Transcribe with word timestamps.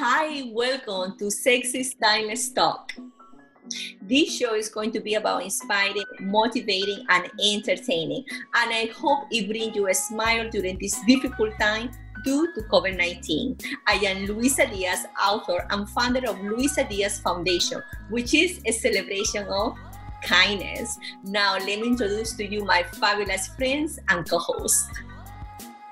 Hi, 0.00 0.44
welcome 0.54 1.18
to 1.18 1.28
Sexy 1.28 1.80
Is 1.80 1.92
Timeless 2.00 2.50
Talk. 2.50 2.92
This 4.00 4.38
show 4.38 4.54
is 4.54 4.68
going 4.68 4.92
to 4.92 5.00
be 5.00 5.14
about 5.14 5.42
inspiring, 5.42 6.04
motivating, 6.20 7.04
and 7.08 7.28
entertaining. 7.44 8.24
And 8.54 8.72
I 8.72 8.92
hope 8.94 9.26
it 9.32 9.48
brings 9.48 9.74
you 9.74 9.88
a 9.88 9.94
smile 9.94 10.48
during 10.50 10.78
this 10.78 11.00
difficult 11.04 11.50
time 11.58 11.90
due 12.24 12.46
to 12.54 12.60
COVID 12.70 12.96
19. 12.96 13.58
I 13.88 13.94
am 13.94 14.26
Luisa 14.26 14.68
Diaz, 14.68 15.04
author 15.20 15.66
and 15.68 15.90
founder 15.90 16.30
of 16.30 16.40
Luisa 16.44 16.84
Diaz 16.84 17.18
Foundation, 17.18 17.82
which 18.08 18.34
is 18.34 18.60
a 18.66 18.70
celebration 18.70 19.48
of 19.48 19.76
kindness. 20.22 20.96
Now, 21.24 21.54
let 21.54 21.80
me 21.80 21.88
introduce 21.88 22.34
to 22.34 22.46
you 22.46 22.64
my 22.64 22.84
fabulous 22.84 23.48
friends 23.48 23.98
and 24.08 24.30
co 24.30 24.38
hosts. 24.38 24.90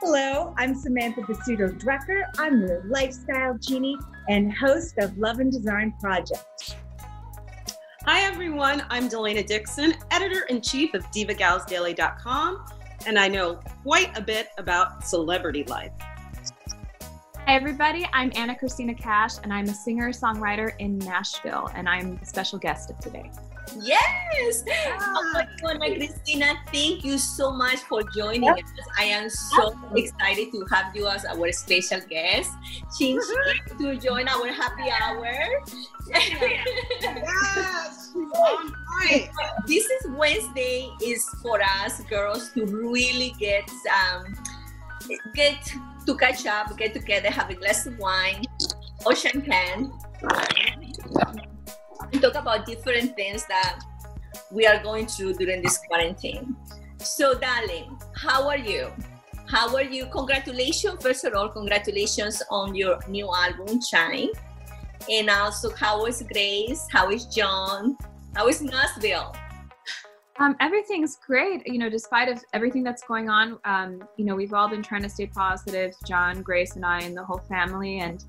Hello, 0.09 0.55
I'm 0.57 0.77
Samantha 0.77 1.23
Basuto 1.23 1.77
Drucker. 1.81 2.23
I'm 2.39 2.61
your 2.61 2.85
lifestyle 2.85 3.59
genie 3.59 3.97
and 4.29 4.57
host 4.57 4.99
of 4.99 5.19
Love 5.19 5.41
and 5.41 5.51
Design 5.51 5.95
Project. 6.01 6.77
Hi, 8.05 8.21
everyone. 8.21 8.85
I'm 8.89 9.09
Delana 9.09 9.45
Dixon, 9.45 9.95
editor 10.13 10.43
in 10.43 10.61
chief 10.61 10.95
of 10.95 11.05
DivaGalsDaily.com, 11.07 12.65
and 13.05 13.19
I 13.19 13.27
know 13.27 13.57
quite 13.83 14.17
a 14.17 14.23
bit 14.23 14.51
about 14.59 15.05
celebrity 15.05 15.65
life. 15.65 15.91
Hi, 17.39 17.57
everybody. 17.57 18.09
I'm 18.13 18.31
Ana 18.37 18.57
Cristina 18.57 18.95
Cash, 18.95 19.39
and 19.43 19.53
I'm 19.53 19.69
a 19.69 19.75
singer 19.75 20.11
songwriter 20.11 20.71
in 20.79 20.99
Nashville, 20.99 21.69
and 21.75 21.89
I'm 21.89 22.17
the 22.19 22.27
special 22.27 22.61
guest 22.61 22.91
of 22.91 22.99
today. 23.01 23.29
Yes. 23.75 24.63
Oh 25.01 25.31
my 25.35 25.47
God, 25.63 25.81
Cristina, 25.81 26.55
thank 26.73 27.05
you 27.05 27.19
so 27.19 27.53
much 27.53 27.79
for 27.81 28.03
joining 28.15 28.49
us. 28.49 28.61
I 28.99 29.05
am 29.05 29.29
so 29.29 29.77
excited 29.95 30.53
to 30.53 30.65
have 30.73 30.95
you 30.95 31.07
as 31.09 31.25
our 31.25 31.51
special 31.53 32.01
guest. 32.09 32.53
Chin 32.99 33.19
to 33.79 33.97
join 33.97 34.29
our 34.29 34.49
happy 34.49 34.91
hour. 34.91 35.33
yes. 36.09 38.13
This 39.67 39.85
is 39.85 40.07
Wednesday 40.17 40.89
is 41.03 41.29
for 41.43 41.61
us 41.61 42.01
girls 42.03 42.51
to 42.53 42.65
really 42.65 43.35
get 43.39 43.69
um 43.93 44.35
get 45.35 45.59
to 46.07 46.17
catch 46.17 46.47
up, 46.47 46.77
get 46.79 46.95
together, 46.95 47.31
have 47.31 47.51
a 47.51 47.55
glass 47.55 47.87
of 47.87 47.99
wine 47.99 48.43
or 49.05 49.15
champagne 49.15 49.93
and 50.23 50.66
talk 52.21 52.35
about 52.35 52.67
different 52.67 53.17
things 53.17 53.47
that 53.47 53.81
we 54.51 54.67
are 54.67 54.83
going 54.83 55.07
through 55.07 55.35
during 55.35 55.63
this 55.63 55.79
quarantine. 55.89 56.57
So, 56.99 57.35
darling, 57.35 57.99
how 58.15 58.49
are 58.49 58.59
you? 58.59 58.91
How 59.49 59.75
are 59.77 59.85
you? 59.85 60.07
Congratulations, 60.07 61.03
first 61.03 61.25
of 61.25 61.35
all, 61.35 61.49
congratulations 61.49 62.43
on 62.51 62.75
your 62.75 62.99
new 63.09 63.33
album, 63.33 63.81
Shine. 63.81 64.31
And 65.09 65.31
also, 65.31 65.71
how 65.75 66.07
is 66.07 66.23
Grace? 66.33 66.87
How 66.91 67.11
is 67.11 67.27
John? 67.27 67.97
How 68.35 68.49
is 68.49 68.61
Nashville? 68.61 69.35
Um, 70.39 70.57
everything's 70.61 71.17
great. 71.25 71.67
You 71.67 71.79
know, 71.79 71.89
despite 71.89 72.29
of 72.29 72.43
everything 72.53 72.83
that's 72.83 73.03
going 73.05 73.31
on, 73.31 73.59
um, 73.65 74.03
you 74.17 74.25
know, 74.25 74.35
we've 74.35 74.53
all 74.53 74.69
been 74.69 74.83
trying 74.83 75.03
to 75.03 75.09
stay 75.09 75.27
positive. 75.27 75.95
John, 76.05 76.43
Grace, 76.43 76.77
and 76.77 76.85
I, 76.85 77.01
and 77.01 77.17
the 77.17 77.25
whole 77.25 77.41
family. 77.49 78.01
And 78.01 78.23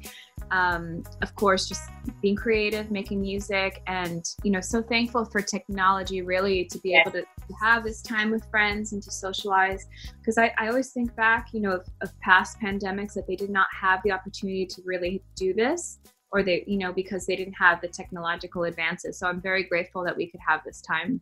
um, 0.51 1.03
of 1.21 1.35
course, 1.35 1.67
just 1.67 1.89
being 2.21 2.35
creative, 2.35 2.91
making 2.91 3.21
music, 3.21 3.81
and 3.87 4.23
you 4.43 4.51
know, 4.51 4.61
so 4.61 4.81
thankful 4.81 5.25
for 5.25 5.41
technology 5.41 6.21
really 6.21 6.65
to 6.65 6.79
be 6.79 6.95
able 6.95 7.11
to 7.11 7.25
have 7.61 7.83
this 7.83 8.01
time 8.01 8.31
with 8.31 8.45
friends 8.49 8.93
and 8.93 9.01
to 9.03 9.11
socialize. 9.11 9.85
Because 10.19 10.37
I, 10.37 10.53
I 10.57 10.67
always 10.67 10.91
think 10.91 11.15
back, 11.15 11.49
you 11.53 11.61
know, 11.61 11.71
of, 11.71 11.87
of 12.01 12.17
past 12.21 12.57
pandemics 12.61 13.13
that 13.13 13.27
they 13.27 13.35
did 13.35 13.49
not 13.49 13.67
have 13.79 14.01
the 14.03 14.11
opportunity 14.11 14.65
to 14.65 14.81
really 14.85 15.21
do 15.35 15.53
this 15.53 15.99
or 16.31 16.43
they 16.43 16.63
you 16.67 16.77
know 16.77 16.91
because 16.91 17.25
they 17.25 17.35
didn't 17.35 17.53
have 17.53 17.79
the 17.81 17.87
technological 17.87 18.63
advances. 18.63 19.17
So 19.17 19.27
i'm 19.27 19.41
very 19.41 19.63
grateful 19.63 20.03
that 20.03 20.15
we 20.15 20.29
could 20.29 20.41
have 20.45 20.61
this 20.65 20.81
time 20.81 21.21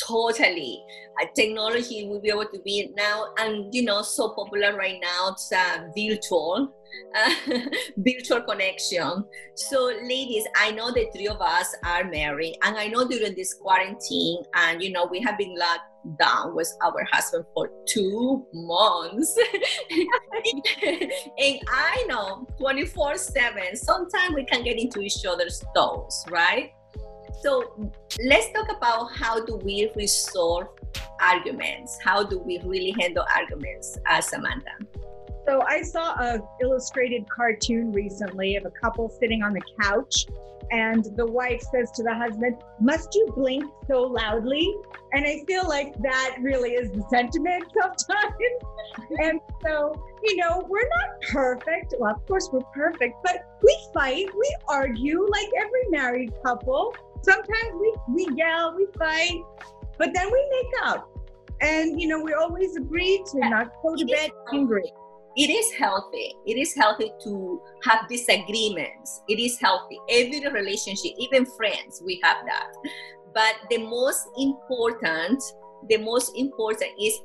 totally. 0.00 0.82
Uh, 1.20 1.26
technology 1.36 2.06
will 2.06 2.20
be 2.20 2.30
able 2.30 2.46
to 2.46 2.60
be 2.64 2.90
now 2.96 3.26
and 3.38 3.72
you 3.74 3.84
know 3.84 4.02
so 4.02 4.30
popular 4.30 4.76
right 4.76 4.98
now 5.02 5.28
it's 5.30 5.52
uh, 5.52 5.86
virtual 5.96 6.72
uh, 7.14 7.34
virtual 7.98 8.40
connection. 8.42 9.24
So 9.54 9.92
ladies 10.02 10.44
i 10.56 10.70
know 10.70 10.90
the 10.90 11.08
three 11.14 11.28
of 11.28 11.40
us 11.40 11.74
are 11.84 12.04
married 12.04 12.56
and 12.62 12.76
i 12.76 12.86
know 12.86 13.06
during 13.06 13.34
this 13.34 13.54
quarantine 13.54 14.42
and 14.54 14.82
you 14.82 14.90
know 14.90 15.06
we 15.06 15.20
have 15.20 15.36
been 15.36 15.54
locked 15.56 15.82
down 16.18 16.54
with 16.54 16.72
our 16.82 17.06
husband 17.12 17.44
for 17.54 17.70
two 17.86 18.44
months. 18.52 19.38
And 21.38 21.60
i 21.68 22.04
know 22.08 22.46
24 22.58 23.16
7 23.16 23.76
sometimes 23.76 24.34
we 24.34 24.44
can 24.44 24.64
get 24.64 24.78
into 24.78 25.00
each 25.00 25.24
other's 25.26 25.62
toes 25.76 26.24
right 26.30 26.72
so 27.40 27.92
let's 28.24 28.50
talk 28.52 28.76
about 28.76 29.16
how 29.16 29.44
do 29.44 29.56
we 29.56 29.90
resolve 29.96 30.68
arguments? 31.20 31.98
How 32.04 32.22
do 32.22 32.38
we 32.38 32.60
really 32.64 32.94
handle 32.98 33.24
arguments, 33.34 33.98
uh, 34.10 34.20
Samantha? 34.20 34.72
So 35.46 35.62
I 35.66 35.82
saw 35.82 36.12
a 36.14 36.40
illustrated 36.60 37.28
cartoon 37.28 37.92
recently 37.92 38.56
of 38.56 38.64
a 38.64 38.70
couple 38.70 39.08
sitting 39.08 39.42
on 39.42 39.52
the 39.52 39.62
couch 39.80 40.26
and 40.70 41.04
the 41.16 41.26
wife 41.26 41.60
says 41.72 41.90
to 41.92 42.02
the 42.02 42.14
husband, 42.14 42.56
Must 42.80 43.14
you 43.14 43.32
blink 43.36 43.64
so 43.88 44.02
loudly? 44.02 44.66
And 45.12 45.26
I 45.26 45.42
feel 45.46 45.68
like 45.68 45.94
that 46.02 46.36
really 46.40 46.70
is 46.70 46.90
the 46.92 47.04
sentiment 47.10 47.64
sometimes. 47.80 48.34
and 49.18 49.40
so, 49.62 50.02
you 50.22 50.36
know, 50.36 50.64
we're 50.68 50.80
not 50.80 51.20
perfect. 51.30 51.94
Well, 51.98 52.14
of 52.14 52.26
course, 52.26 52.48
we're 52.52 52.60
perfect, 52.72 53.16
but 53.24 53.58
we 53.62 53.76
fight, 53.92 54.26
we 54.34 54.56
argue 54.68 55.28
like 55.28 55.48
every 55.58 55.90
married 55.90 56.32
couple 56.44 56.94
sometimes 57.22 57.72
we, 57.80 57.94
we 58.08 58.28
yell, 58.36 58.74
we 58.76 58.86
fight, 58.98 59.40
but 59.98 60.12
then 60.14 60.30
we 60.30 60.48
make 60.50 60.82
up. 60.84 61.08
And, 61.60 62.00
you 62.00 62.08
know, 62.08 62.20
we 62.20 62.32
always 62.34 62.76
agree 62.76 63.22
to 63.32 63.38
not 63.48 63.72
go 63.82 63.94
to 63.94 64.04
bed 64.04 64.30
angry. 64.52 64.92
It 65.36 65.48
is 65.48 65.72
healthy. 65.72 66.34
It 66.44 66.58
is 66.58 66.74
healthy 66.74 67.10
to 67.24 67.62
have 67.84 68.08
disagreements. 68.08 69.22
It 69.28 69.38
is 69.38 69.58
healthy. 69.58 69.98
Every 70.10 70.46
relationship, 70.50 71.12
even 71.18 71.46
friends, 71.46 72.02
we 72.04 72.20
have 72.22 72.38
that. 72.44 72.72
But 73.32 73.54
the 73.70 73.78
most 73.78 74.20
important, 74.36 75.42
the 75.88 75.98
most 75.98 76.32
important 76.36 76.90
is 77.00 77.18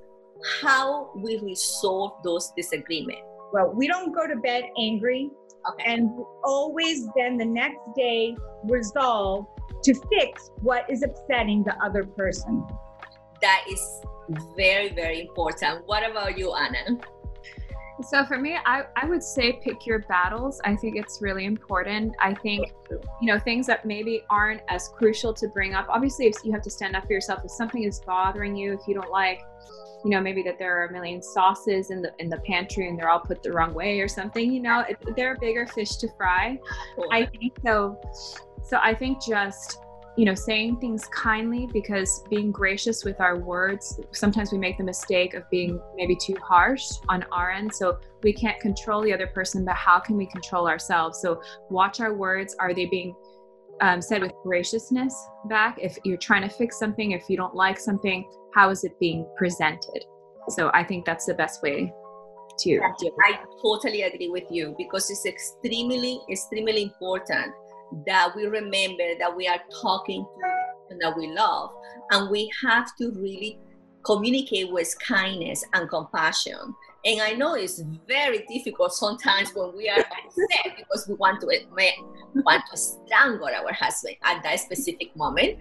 how 0.62 1.12
we 1.18 1.40
resolve 1.40 2.13
those 2.24 2.53
disagreements. 2.56 3.24
Well, 3.52 3.74
we 3.75 3.88
don't 3.88 4.13
go 4.13 4.28
to 4.28 4.36
bed 4.38 4.66
angry. 4.80 5.30
Okay. 5.69 5.84
And 5.86 6.12
always 6.46 7.07
then 7.18 7.38
the 7.38 7.46
next 7.46 7.80
day 7.97 8.38
resolve 8.63 9.47
to 9.83 9.94
fix 10.09 10.51
what 10.61 10.89
is 10.89 11.03
upsetting 11.03 11.63
the 11.63 11.75
other 11.83 12.03
person. 12.03 12.66
That 13.41 13.63
is 13.69 14.01
very, 14.55 14.89
very 14.94 15.22
important. 15.22 15.85
What 15.85 16.09
about 16.09 16.38
you, 16.38 16.51
Ana? 16.53 17.00
So 18.03 18.23
for 18.25 18.38
me, 18.38 18.57
I, 18.63 18.83
I 18.95 19.06
would 19.07 19.23
say 19.23 19.59
pick 19.63 19.88
your 19.88 20.00
battles. 20.00 20.61
I 20.63 20.75
think 20.75 20.95
it's 20.95 21.19
really 21.19 21.45
important. 21.45 22.16
I 22.22 22.33
think, 22.35 22.72
you 23.22 23.27
know, 23.27 23.39
things 23.39 23.66
that 23.67 23.85
maybe 23.85 24.22
aren't 24.29 24.61
as 24.69 24.88
crucial 24.89 25.33
to 25.33 25.47
bring 25.47 25.73
up. 25.73 25.88
Obviously, 25.89 26.27
if 26.27 26.35
you 26.44 26.51
have 26.51 26.61
to 26.61 26.69
stand 26.69 26.95
up 26.95 27.07
for 27.07 27.13
yourself, 27.13 27.41
if 27.44 27.50
something 27.51 27.83
is 27.83 28.00
bothering 28.01 28.56
you, 28.56 28.73
if 28.73 28.81
you 28.88 28.94
don't 28.94 29.09
like, 29.09 29.41
you 30.03 30.11
know, 30.11 30.22
maybe 30.22 30.44
that 30.44 30.59
there 30.59 30.79
are 30.79 30.85
a 30.85 30.91
million 30.91 31.23
sauces 31.23 31.89
in 31.89 32.03
the 32.03 32.13
in 32.19 32.29
the 32.29 32.38
pantry 32.41 32.88
and 32.88 33.00
they're 33.00 33.09
all 33.09 33.19
put 33.19 33.41
the 33.41 33.51
wrong 33.51 33.73
way 33.73 34.00
or 34.00 34.07
something, 34.07 34.53
you 34.53 34.61
know, 34.61 34.81
it, 34.81 34.97
there 35.16 35.31
are 35.31 35.38
bigger 35.38 35.66
fish 35.66 35.95
to 35.97 36.07
fry. 36.17 36.59
I 37.11 37.25
think 37.25 37.57
so. 37.66 38.00
So 38.67 38.79
I 38.81 38.94
think 38.94 39.23
just 39.25 39.79
you 40.17 40.25
know 40.25 40.35
saying 40.35 40.79
things 40.79 41.05
kindly 41.13 41.69
because 41.72 42.23
being 42.29 42.51
gracious 42.51 43.05
with 43.05 43.22
our 43.22 43.38
words 43.38 44.00
sometimes 44.11 44.51
we 44.51 44.57
make 44.57 44.75
the 44.79 44.83
mistake 44.83 45.35
of 45.35 45.47
being 45.51 45.79
maybe 45.95 46.16
too 46.16 46.35
harsh 46.44 46.83
on 47.07 47.23
our 47.31 47.51
end. 47.51 47.73
So 47.73 48.00
we 48.23 48.33
can't 48.33 48.59
control 48.59 49.01
the 49.01 49.13
other 49.13 49.27
person 49.27 49.63
but 49.63 49.75
how 49.75 50.00
can 50.00 50.17
we 50.17 50.25
control 50.27 50.67
ourselves? 50.67 51.22
So 51.22 51.41
watch 51.69 52.01
our 52.01 52.13
words. 52.13 52.56
Are 52.59 52.74
they 52.74 52.88
being 52.88 53.15
um, 53.80 54.01
said 54.01 54.21
with 54.21 54.33
graciousness 54.44 55.15
back? 55.45 55.77
If 55.81 55.97
you're 56.03 56.18
trying 56.18 56.42
to 56.42 56.50
fix 56.50 56.77
something 56.77 57.12
if 57.12 57.30
you 57.30 57.38
don't 57.38 57.56
like 57.56 57.80
something 57.80 58.30
how 58.53 58.69
is 58.69 58.83
it 58.83 59.00
being 59.00 59.25
presented? 59.38 60.03
So 60.50 60.71
i 60.74 60.83
think 60.83 61.06
that's 61.06 61.25
the 61.25 61.33
best 61.33 61.62
way 61.62 61.94
to 62.59 62.69
yeah, 62.69 63.09
i 63.24 63.38
totally 63.62 64.01
agree 64.01 64.30
with 64.30 64.45
you 64.50 64.74
because 64.80 65.12
it's 65.12 65.25
extremely 65.27 66.19
extremely 66.31 66.81
important 66.81 67.53
that 68.06 68.36
we 68.36 68.45
remember 68.45 69.16
that 69.19 69.36
we 69.36 69.48
are 69.48 69.60
talking 69.81 70.24
to 70.24 70.68
and 70.89 71.01
that 71.01 71.16
we 71.18 71.28
love. 71.31 71.72
And 72.12 72.30
we 72.30 72.50
have 72.63 72.95
to 72.98 73.12
really 73.12 73.60
communicate 74.04 74.72
with 74.72 74.95
kindness 75.00 75.63
and 75.74 75.89
compassion. 75.89 76.75
And 77.06 77.22
i 77.22 77.31
know 77.34 77.54
it's 77.54 77.81
very 78.07 78.45
difficult 78.50 78.92
sometimes 78.92 79.51
when 79.54 79.75
we 79.75 79.88
are 79.88 80.00
upset 80.00 80.75
because 80.78 81.07
we 81.07 81.13
want 81.16 81.39
to 81.42 81.48
we 81.48 82.42
want 82.42 82.63
to 82.72 82.78
strangle 82.78 83.48
our 83.48 83.72
husband 83.72 84.16
at 84.24 84.44
that 84.44 84.60
specific 84.60 85.16
moment. 85.16 85.60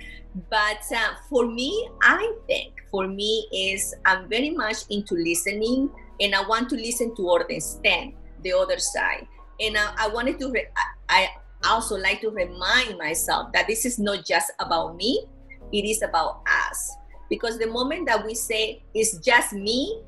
But 0.51 0.83
uh, 0.95 1.15
for 1.29 1.47
me 1.47 1.89
i 2.03 2.33
think 2.47 2.75
for 2.91 3.07
me 3.07 3.47
is 3.53 3.95
i'm 4.07 4.29
very 4.29 4.51
much 4.51 4.79
into 4.91 5.15
listening 5.15 5.91
and 6.21 6.35
i 6.35 6.47
want 6.47 6.69
to 6.71 6.77
listen 6.77 7.15
to 7.17 7.31
understand 7.31 8.15
the 8.43 8.53
other 8.53 8.79
side. 8.79 9.27
And 9.61 9.77
I, 9.77 9.93
I 9.99 10.09
wanted 10.09 10.39
to 10.41 10.51
re- 10.51 10.69
I 11.09 11.29
also 11.69 11.97
like 11.97 12.21
to 12.21 12.31
remind 12.31 12.99
myself 12.99 13.53
that 13.53 13.67
this 13.67 13.85
is 13.85 13.99
not 13.99 14.25
just 14.25 14.53
about 14.59 14.97
me, 14.97 15.25
it 15.73 15.85
is 15.85 16.03
about 16.03 16.43
us. 16.47 16.97
Because 17.29 17.59
the 17.59 17.67
moment 17.67 18.07
that 18.07 18.25
we 18.25 18.35
say 18.35 18.83
it's 18.95 19.19
just 19.19 19.53
me, 19.53 20.03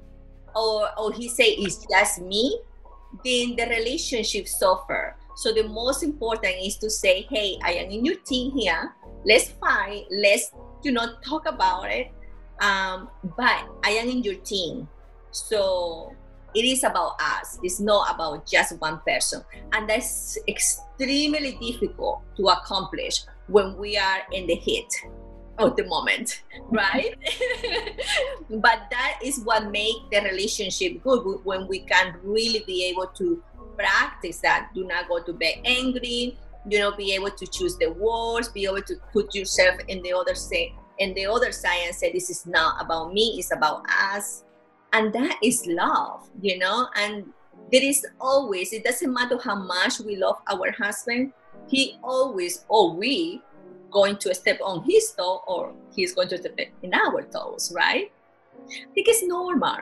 or, 0.55 0.89
or 0.99 1.13
he 1.13 1.29
say 1.29 1.51
it's 1.59 1.85
just 1.87 2.21
me, 2.23 2.61
then 3.25 3.57
the 3.57 3.67
relationship 3.69 4.47
suffer. 4.47 5.17
So 5.37 5.53
the 5.53 5.63
most 5.69 6.03
important 6.03 6.55
is 6.63 6.77
to 6.79 6.91
say, 6.91 7.23
hey, 7.31 7.59
I 7.63 7.73
am 7.75 7.91
in 7.91 8.05
your 8.05 8.17
team 8.17 8.53
here. 8.53 8.95
Let's 9.25 9.51
fight. 9.51 10.07
Let's 10.11 10.51
you 10.83 10.93
know 10.93 11.15
talk 11.25 11.47
about 11.47 11.91
it. 11.91 12.11
Um, 12.61 13.09
but 13.37 13.67
I 13.85 13.91
am 13.91 14.09
in 14.09 14.23
your 14.23 14.35
team. 14.37 14.89
So 15.31 16.15
it 16.55 16.65
is 16.65 16.85
about 16.85 17.21
us. 17.21 17.59
It's 17.63 17.81
not 17.81 18.15
about 18.15 18.47
just 18.47 18.79
one 18.81 19.01
person. 19.07 19.43
And 19.73 19.89
that's 19.89 20.39
extremely 20.49 21.59
difficult 21.61 22.23
to 22.37 22.49
accomplish 22.49 23.25
when 23.47 23.77
we 23.77 23.97
are 23.97 24.21
in 24.33 24.47
the 24.47 24.55
heat 24.55 24.89
of 25.59 25.77
the 25.77 25.85
moment, 25.85 26.43
right? 26.71 27.15
but 28.51 28.87
that 28.91 29.19
is 29.23 29.41
what 29.41 29.71
makes 29.71 30.01
the 30.11 30.21
relationship 30.21 31.03
good 31.03 31.41
when 31.45 31.67
we 31.69 31.81
can 31.81 32.17
really 32.23 32.63
be 32.67 32.85
able 32.85 33.07
to 33.19 33.43
practice 33.77 34.39
that. 34.41 34.71
Do 34.75 34.85
not 34.85 35.09
go 35.09 35.23
to 35.23 35.33
bed 35.33 35.55
angry, 35.65 36.39
you 36.69 36.79
know, 36.79 36.93
be 36.93 37.13
able 37.13 37.31
to 37.31 37.47
choose 37.47 37.77
the 37.77 37.91
words, 37.93 38.49
be 38.49 38.65
able 38.65 38.83
to 38.83 38.97
put 39.13 39.35
yourself 39.35 39.79
in 39.89 40.03
the 40.03 40.13
other 40.13 40.35
side 40.35 40.73
in 40.99 41.15
the 41.15 41.27
other 41.27 41.53
side 41.53 41.79
and 41.87 41.95
say 41.95 42.13
this 42.13 42.31
is 42.31 42.47
not 42.47 42.81
about 42.83 43.13
me, 43.13 43.37
it's 43.39 43.53
about 43.53 43.85
us. 43.89 44.45
And 44.93 45.13
that 45.13 45.39
is 45.43 45.67
love, 45.67 46.29
you 46.41 46.59
know, 46.59 46.89
and 46.97 47.27
there 47.71 47.83
is 47.83 48.07
always, 48.21 48.73
it 48.73 48.85
doesn't 48.85 49.13
matter 49.13 49.39
how 49.39 49.57
much 49.57 50.01
we 50.01 50.17
love 50.17 50.37
our 50.51 50.71
husband, 50.73 51.33
he 51.67 51.99
always 52.03 52.65
or 52.69 52.95
we 52.95 53.43
going 53.91 54.17
to 54.19 54.35
step 54.35 54.59
on 54.63 54.85
his 54.85 55.13
toe 55.13 55.43
or 55.47 55.73
he's 55.95 56.15
going 56.15 56.29
to 56.29 56.39
step 56.39 56.59
in 56.83 56.95
our 56.95 57.23
toes, 57.23 57.73
right? 57.75 58.11
I 58.65 58.93
think 58.95 59.09
it's 59.09 59.23
normal. 59.23 59.79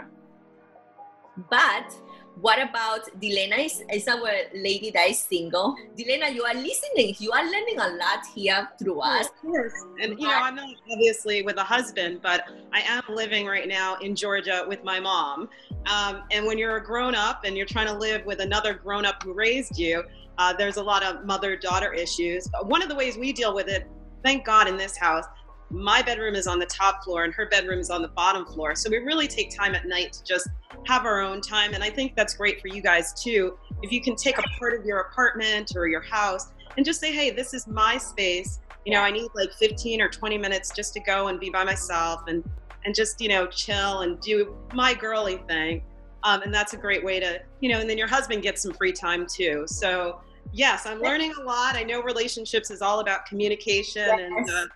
But 1.51 1.95
what 2.41 2.61
about 2.61 3.09
Dilena 3.21 3.65
is, 3.65 3.83
is 3.93 4.07
our 4.09 4.31
lady 4.55 4.91
that 4.91 5.09
is 5.09 5.21
single. 5.21 5.75
Dilena, 5.97 6.35
you 6.35 6.45
are 6.45 6.55
listening. 6.55 7.15
You 7.19 7.33
are 7.33 7.45
learning 7.45 7.79
a 7.79 7.89
lot 7.89 8.27
here 8.35 8.69
through 8.79 9.01
us. 9.01 9.29
Yes, 9.43 9.73
and 10.01 10.19
you 10.19 10.27
know, 10.27 10.35
I'm 10.35 10.55
not 10.55 10.69
obviously 10.93 11.43
with 11.43 11.57
a 11.57 11.65
husband, 11.65 12.21
but 12.23 12.45
I 12.73 12.81
am 12.81 13.03
living 13.09 13.47
right 13.47 13.67
now 13.67 13.97
in 13.97 14.15
Georgia 14.15 14.65
with 14.69 14.85
my 14.85 15.01
mom. 15.01 15.49
Um, 15.87 16.25
and 16.31 16.47
when 16.47 16.59
you're 16.59 16.77
a 16.77 16.85
grown 16.85 17.15
up 17.15 17.45
and 17.45 17.57
you're 17.57 17.67
trying 17.67 17.87
to 17.87 17.95
live 17.95 18.27
with 18.27 18.41
another 18.41 18.75
grown 18.75 19.07
up 19.07 19.23
who 19.23 19.33
raised 19.33 19.79
you, 19.79 20.05
uh, 20.39 20.53
there's 20.53 20.77
a 20.77 20.83
lot 20.83 21.03
of 21.03 21.25
mother 21.25 21.57
daughter 21.57 21.93
issues. 21.95 22.49
One 22.63 22.83
of 22.83 22.91
the 22.91 22.95
ways 22.95 23.17
we 23.17 23.33
deal 23.33 23.55
with 23.55 23.69
it 23.69 23.89
thank 24.27 24.45
God 24.45 24.67
in 24.67 24.77
this 24.77 24.97
house, 24.97 25.25
my 25.71 26.03
bedroom 26.03 26.35
is 26.35 26.47
on 26.47 26.59
the 26.59 26.67
top 26.67 27.03
floor 27.03 27.25
and 27.25 27.35
her 27.35 27.47
bedroom 27.47 27.81
is 27.81 27.91
on 27.91 28.03
the 28.03 28.09
bottom 28.09 28.47
floor. 28.47 28.75
So 28.75 28.89
we 28.89 28.99
really 28.99 29.27
take 29.27 29.55
time 29.55 29.75
at 29.75 29.87
night 29.87 30.13
to 30.15 30.25
just 30.25 30.49
have 30.87 31.05
our 31.05 31.21
own 31.21 31.41
time. 31.41 31.75
And 31.75 31.83
I 31.83 31.91
think 31.91 32.15
that's 32.15 32.35
great 32.35 32.61
for 32.61 32.69
you 32.69 32.81
guys 32.81 33.13
too. 33.13 33.59
If 33.83 33.91
you 33.91 34.01
can 34.01 34.15
take 34.15 34.39
a 34.39 34.43
part 34.59 34.79
of 34.79 34.85
your 34.85 35.01
apartment 35.01 35.73
or 35.77 35.89
your 35.89 36.03
house 36.03 36.53
and 36.77 36.87
just 36.87 37.01
say, 37.01 37.13
hey, 37.13 37.31
this 37.31 37.53
is 37.53 37.67
my 37.67 37.99
space. 37.99 38.61
You 38.85 38.93
know, 38.93 39.01
I 39.01 39.11
need 39.11 39.29
like 39.35 39.53
15 39.55 40.01
or 40.01 40.09
20 40.09 40.39
minutes 40.39 40.71
just 40.75 40.95
to 40.95 41.01
go 41.01 41.29
and 41.29 41.41
be 41.41 41.51
by 41.51 41.65
myself 41.65 42.23
and 42.29 42.49
and 42.85 42.95
just 42.95 43.21
you 43.21 43.29
know 43.29 43.47
chill 43.49 44.01
and 44.01 44.19
do 44.21 44.57
my 44.73 44.95
girly 44.95 45.39
thing. 45.49 45.83
Um, 46.23 46.43
and 46.43 46.55
that's 46.55 46.73
a 46.73 46.77
great 46.77 47.05
way 47.05 47.21
to 47.21 47.41
you 47.61 47.69
know. 47.71 47.81
And 47.81 47.91
then 47.91 47.99
your 47.99 48.07
husband 48.07 48.43
gets 48.43 48.63
some 48.63 48.73
free 48.73 48.93
time 48.93 49.27
too. 49.27 49.65
So 49.67 50.21
yes, 50.53 50.87
I'm 50.87 51.01
learning 51.01 51.35
a 51.39 51.43
lot. 51.43 51.77
I 51.77 51.83
know 51.83 52.01
relationships 52.03 52.71
is 52.71 52.81
all 52.81 53.01
about 53.01 53.27
communication, 53.27 54.07
yes. 54.07 54.21
and 54.21 54.51
uh, 54.51 54.67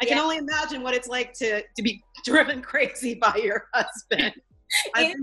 I 0.00 0.04
can 0.04 0.18
only 0.18 0.36
imagine 0.36 0.82
what 0.82 0.94
it's 0.94 1.08
like 1.08 1.32
to 1.34 1.62
to 1.62 1.82
be 1.82 2.02
driven 2.24 2.62
crazy 2.62 3.14
by 3.14 3.36
your 3.42 3.68
husband. 3.72 4.34
I've 4.94 5.14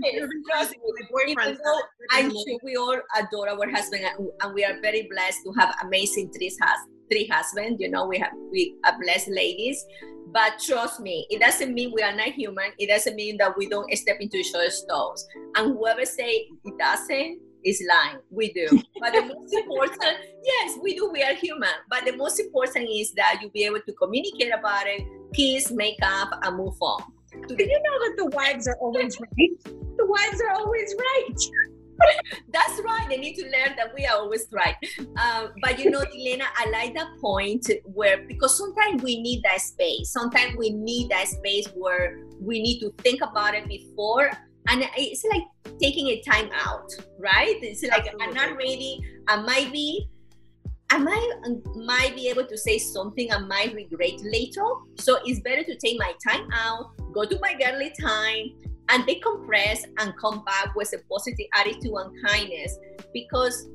Even 1.28 1.58
though 1.62 1.80
I'm 2.10 2.30
sure 2.30 2.58
we 2.62 2.76
all 2.76 2.98
adore 3.16 3.50
our 3.50 3.70
husband, 3.70 4.04
and 4.40 4.54
we 4.54 4.64
are 4.64 4.80
very 4.80 5.06
blessed 5.10 5.40
to 5.44 5.52
have 5.58 5.74
amazing 5.82 6.32
three, 6.32 6.50
hus- 6.60 6.88
three 7.10 7.26
husbands. 7.26 7.80
You 7.80 7.90
know, 7.90 8.06
we 8.06 8.18
have 8.18 8.32
we 8.50 8.74
are 8.86 8.98
blessed 8.98 9.28
ladies. 9.28 9.84
But 10.32 10.58
trust 10.58 10.98
me, 10.98 11.26
it 11.30 11.40
doesn't 11.40 11.72
mean 11.72 11.92
we 11.94 12.02
are 12.02 12.14
not 12.14 12.28
human. 12.28 12.72
It 12.78 12.88
doesn't 12.88 13.14
mean 13.14 13.36
that 13.36 13.56
we 13.56 13.68
don't 13.68 13.88
step 13.96 14.16
into 14.18 14.38
each 14.38 14.52
other's 14.54 14.84
toes. 14.90 15.24
And 15.56 15.74
whoever 15.74 16.04
say 16.04 16.48
it 16.64 16.78
doesn't, 16.78 17.38
is 17.64 17.82
lying. 17.88 18.18
We 18.30 18.52
do. 18.52 18.68
But 19.00 19.12
the 19.12 19.22
most 19.22 19.52
important, 19.62 20.16
yes, 20.42 20.78
we 20.82 20.94
do. 20.94 21.10
We 21.10 21.22
are 21.22 21.34
human. 21.34 21.70
But 21.88 22.04
the 22.04 22.16
most 22.16 22.38
important 22.40 22.88
is 22.90 23.12
that 23.12 23.40
you 23.42 23.50
be 23.50 23.64
able 23.64 23.80
to 23.80 23.92
communicate 23.92 24.52
about 24.52 24.86
it, 24.86 25.02
kiss, 25.32 25.70
make 25.70 25.98
up, 26.02 26.38
and 26.42 26.56
move 26.56 26.76
on. 26.80 27.02
Did 27.48 27.58
you 27.58 27.82
know 27.82 27.98
that 28.04 28.14
the 28.16 28.26
wives 28.26 28.68
are 28.68 28.76
always 28.80 29.18
right? 29.20 29.50
The 29.96 30.06
wives 30.06 30.40
are 30.40 30.54
always 30.54 30.92
right. 30.98 31.38
That's 32.52 32.80
right. 32.84 33.06
They 33.08 33.16
need 33.16 33.34
to 33.36 33.44
learn 33.44 33.76
that 33.76 33.94
we 33.94 34.04
are 34.06 34.16
always 34.16 34.46
right. 34.52 34.74
Um, 34.98 35.52
but 35.62 35.78
you 35.78 35.88
know, 35.90 36.00
Elena, 36.00 36.44
I 36.56 36.68
like 36.70 36.94
that 36.94 37.08
point 37.20 37.70
where 37.84 38.26
because 38.26 38.58
sometimes 38.58 39.02
we 39.02 39.20
need 39.20 39.42
that 39.44 39.60
space. 39.60 40.10
Sometimes 40.10 40.56
we 40.56 40.70
need 40.70 41.10
that 41.10 41.28
space 41.28 41.68
where 41.76 42.18
we 42.40 42.60
need 42.60 42.80
to 42.80 42.92
think 42.98 43.22
about 43.22 43.54
it 43.54 43.68
before 43.68 44.30
and 44.68 44.84
it's 44.96 45.24
like 45.24 45.42
taking 45.80 46.08
a 46.08 46.20
time 46.22 46.48
out 46.54 46.90
right 47.18 47.58
it's 47.62 47.82
like 47.82 48.06
Absolutely. 48.06 48.26
i'm 48.26 48.34
not 48.34 48.56
ready 48.56 49.00
i 49.28 49.36
might 49.36 49.72
be 49.72 50.08
I 50.90 50.98
might 50.98 51.32
might 51.74 52.14
be 52.14 52.28
able 52.28 52.46
to 52.46 52.56
say 52.56 52.78
something 52.78 53.32
I 53.32 53.38
might 53.38 53.74
regret 53.74 54.20
later. 54.22 54.64
So 54.96 55.18
it's 55.24 55.40
better 55.40 55.64
to 55.64 55.76
take 55.76 55.98
my 55.98 56.12
time 56.24 56.48
out, 56.52 56.92
go 57.12 57.24
to 57.24 57.38
my 57.40 57.54
girly 57.54 57.92
time, 58.00 58.52
and 58.90 59.04
decompress 59.04 59.84
and 59.98 60.16
come 60.18 60.44
back 60.44 60.74
with 60.76 60.92
a 60.92 60.98
positive 61.10 61.46
attitude 61.54 61.92
and 61.92 62.24
kindness 62.24 62.78
because 63.12 63.66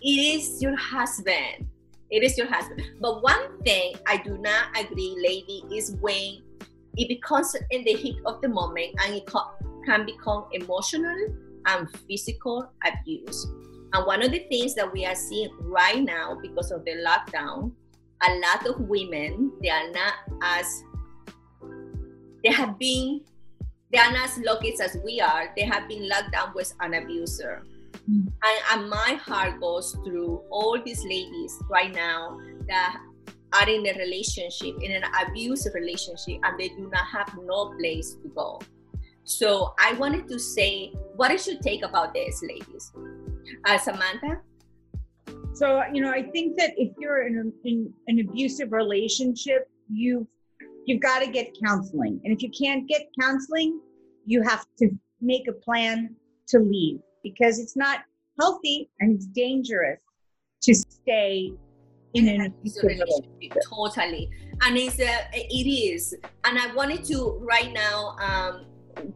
it 0.00 0.08
is 0.08 0.62
your 0.62 0.76
husband. 0.76 1.66
It 2.10 2.22
is 2.22 2.38
your 2.38 2.46
husband. 2.46 2.82
But 3.00 3.22
one 3.22 3.60
thing 3.62 3.94
I 4.06 4.18
do 4.18 4.38
not 4.38 4.68
agree, 4.78 5.16
lady, 5.22 5.64
is 5.74 5.96
when 6.00 6.42
it 6.96 7.08
becomes 7.08 7.54
in 7.70 7.84
the 7.84 7.92
heat 7.92 8.16
of 8.24 8.40
the 8.40 8.48
moment 8.48 8.94
and 9.04 9.14
it 9.14 9.26
can 9.86 10.04
become 10.04 10.46
emotional 10.52 11.16
and 11.66 11.88
physical 12.08 12.70
abuse. 12.84 13.46
And 13.92 14.06
one 14.06 14.22
of 14.22 14.32
the 14.32 14.40
things 14.50 14.74
that 14.74 14.92
we 14.92 15.06
are 15.06 15.14
seeing 15.14 15.50
right 15.60 16.02
now 16.02 16.38
because 16.42 16.70
of 16.70 16.84
the 16.84 16.92
lockdown, 17.06 17.72
a 18.22 18.34
lot 18.38 18.66
of 18.66 18.80
women, 18.88 19.52
they 19.62 19.70
are 19.70 19.90
not 19.90 20.14
as, 20.42 20.82
they 22.44 22.50
have 22.50 22.78
been, 22.78 23.22
they 23.92 23.98
are 23.98 24.12
not 24.12 24.24
as 24.24 24.38
lucky 24.38 24.74
as 24.82 24.98
we 25.04 25.20
are. 25.20 25.52
They 25.56 25.62
have 25.62 25.88
been 25.88 26.08
locked 26.08 26.32
down 26.32 26.52
with 26.54 26.72
an 26.80 26.94
abuser. 26.94 27.62
Mm. 28.10 28.26
And, 28.26 28.80
and 28.80 28.90
my 28.90 29.18
heart 29.22 29.60
goes 29.60 29.96
through 30.04 30.42
all 30.50 30.80
these 30.84 31.02
ladies 31.04 31.56
right 31.70 31.94
now 31.94 32.38
that 32.68 33.00
are 33.52 33.68
in 33.68 33.86
a 33.86 33.98
relationship, 33.98 34.74
in 34.82 34.92
an 34.92 35.04
abusive 35.26 35.74
relationship, 35.74 36.40
and 36.42 36.58
they 36.58 36.68
do 36.68 36.90
not 36.92 37.06
have 37.06 37.32
no 37.44 37.74
place 37.78 38.14
to 38.22 38.28
go. 38.34 38.60
So 39.26 39.74
I 39.80 39.92
wanted 39.94 40.28
to 40.28 40.38
say, 40.38 40.92
what 41.16 41.32
is 41.32 41.48
your 41.48 41.58
take 41.58 41.84
about 41.84 42.14
this, 42.14 42.42
ladies? 42.42 42.92
Uh, 43.64 43.76
Samantha? 43.76 44.40
So, 45.52 45.82
you 45.92 46.00
know, 46.00 46.12
I 46.12 46.22
think 46.22 46.56
that 46.58 46.74
if 46.76 46.92
you're 46.96 47.26
in, 47.26 47.36
a, 47.38 47.68
in 47.68 47.92
an 48.06 48.20
abusive 48.20 48.70
relationship, 48.70 49.68
you've, 49.90 50.28
you've 50.84 51.00
got 51.00 51.22
to 51.22 51.26
get 51.26 51.56
counseling. 51.60 52.20
And 52.22 52.32
if 52.32 52.40
you 52.40 52.50
can't 52.50 52.86
get 52.86 53.08
counseling, 53.20 53.80
you 54.26 54.42
have 54.42 54.64
to 54.78 54.90
make 55.20 55.48
a 55.48 55.52
plan 55.52 56.14
to 56.48 56.60
leave 56.60 57.00
because 57.24 57.58
it's 57.58 57.76
not 57.76 58.04
healthy 58.38 58.88
and 59.00 59.16
it's 59.16 59.26
dangerous 59.26 59.98
to 60.62 60.72
stay 60.72 61.52
in 62.14 62.28
an 62.28 62.42
abusive 62.42 62.84
relationship. 62.84 63.58
Totally. 63.68 64.30
And 64.62 64.76
it's, 64.76 65.00
uh, 65.00 65.24
it 65.32 65.68
is. 65.68 66.14
And 66.44 66.60
I 66.60 66.72
wanted 66.74 67.02
to 67.06 67.40
right 67.42 67.72
now 67.72 68.16
um, 68.20 68.66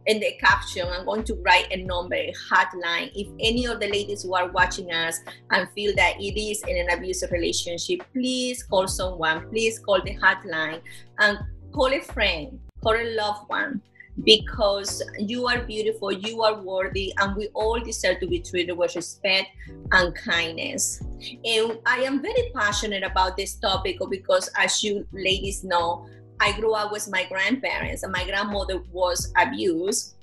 in 0.05 0.19
the 0.19 0.33
caption, 0.39 0.87
I'm 0.87 1.05
going 1.05 1.23
to 1.25 1.35
write 1.35 1.71
a 1.71 1.83
number, 1.83 2.15
a 2.15 2.33
hotline. 2.51 3.11
If 3.15 3.27
any 3.39 3.65
of 3.65 3.79
the 3.79 3.87
ladies 3.87 4.23
who 4.23 4.35
are 4.35 4.49
watching 4.49 4.91
us 4.91 5.19
and 5.51 5.67
feel 5.71 5.95
that 5.95 6.19
it 6.19 6.39
is 6.39 6.63
in 6.63 6.77
an 6.77 6.97
abusive 6.97 7.31
relationship, 7.31 8.01
please 8.13 8.63
call 8.63 8.87
someone. 8.87 9.49
Please 9.49 9.79
call 9.79 10.01
the 10.01 10.17
hotline 10.17 10.81
and 11.19 11.37
call 11.71 11.93
a 11.93 12.01
friend, 12.01 12.59
call 12.81 12.95
a 12.95 13.15
loved 13.15 13.49
one 13.49 13.81
because 14.23 15.01
you 15.17 15.47
are 15.47 15.59
beautiful, 15.63 16.11
you 16.11 16.41
are 16.43 16.61
worthy, 16.61 17.13
and 17.17 17.35
we 17.35 17.47
all 17.53 17.79
deserve 17.79 18.19
to 18.19 18.27
be 18.27 18.39
treated 18.39 18.73
with 18.73 18.95
respect 18.95 19.47
and 19.91 20.15
kindness. 20.15 21.01
And 21.45 21.79
I 21.85 21.99
am 21.99 22.21
very 22.21 22.51
passionate 22.53 23.03
about 23.03 23.37
this 23.37 23.55
topic 23.55 23.97
because, 24.09 24.49
as 24.57 24.83
you 24.83 25.07
ladies 25.11 25.63
know, 25.63 26.07
I 26.41 26.53
grew 26.53 26.73
up 26.73 26.91
with 26.91 27.07
my 27.11 27.25
grandparents, 27.25 28.01
and 28.01 28.11
my 28.11 28.25
grandmother 28.25 28.81
was 28.91 29.31
abused. 29.37 30.15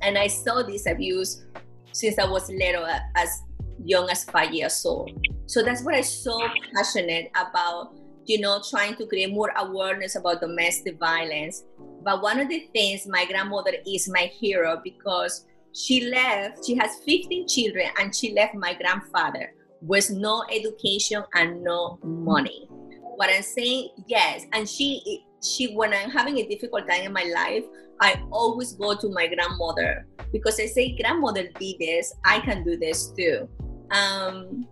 And 0.00 0.16
I 0.16 0.28
saw 0.28 0.62
this 0.62 0.86
abuse 0.86 1.44
since 1.92 2.18
I 2.18 2.24
was 2.24 2.48
little, 2.48 2.84
uh, 2.84 3.00
as 3.14 3.42
young 3.84 4.08
as 4.08 4.24
five 4.24 4.54
years 4.54 4.82
old. 4.86 5.12
So 5.44 5.62
that's 5.62 5.82
what 5.82 5.94
I'm 5.94 6.02
so 6.02 6.40
passionate 6.74 7.30
about, 7.36 7.94
you 8.24 8.40
know, 8.40 8.62
trying 8.70 8.96
to 8.96 9.06
create 9.06 9.30
more 9.30 9.52
awareness 9.58 10.16
about 10.16 10.40
domestic 10.40 10.98
violence. 10.98 11.64
But 12.02 12.22
one 12.22 12.40
of 12.40 12.48
the 12.48 12.68
things, 12.72 13.06
my 13.06 13.26
grandmother 13.26 13.72
is 13.86 14.08
my 14.08 14.30
hero 14.40 14.80
because 14.82 15.44
she 15.74 16.08
left, 16.08 16.64
she 16.64 16.76
has 16.76 16.96
15 17.04 17.46
children, 17.46 17.90
and 18.00 18.14
she 18.14 18.32
left 18.32 18.54
my 18.54 18.72
grandfather 18.72 19.52
with 19.82 20.10
no 20.10 20.44
education 20.50 21.22
and 21.34 21.62
no 21.62 21.98
money. 22.02 22.68
What 23.16 23.30
I'm 23.30 23.42
saying, 23.42 23.90
yes, 24.06 24.44
and 24.52 24.68
she 24.68 25.24
she 25.42 25.74
when 25.74 25.92
I'm 25.92 26.10
having 26.10 26.38
a 26.38 26.48
difficult 26.48 26.88
time 26.88 27.02
in 27.02 27.12
my 27.12 27.24
life, 27.34 27.64
I 28.00 28.22
always 28.30 28.72
go 28.72 28.94
to 28.94 29.08
my 29.10 29.26
grandmother 29.26 30.06
because 30.32 30.60
I 30.60 30.66
say, 30.66 30.96
grandmother 30.96 31.48
did 31.58 31.76
this, 31.78 32.14
I 32.24 32.40
can 32.40 32.64
do 32.64 32.76
this 32.76 33.08
too. 33.08 33.48
Um, 33.90 34.66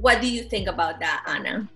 what 0.00 0.20
do 0.20 0.28
you 0.28 0.44
think 0.44 0.68
about 0.68 1.00
that, 1.00 1.24
Ana? 1.26 1.68